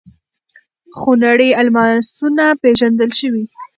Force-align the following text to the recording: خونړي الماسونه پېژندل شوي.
خونړي 0.97 1.49
الماسونه 1.61 2.45
پېژندل 2.61 3.11
شوي. 3.19 3.45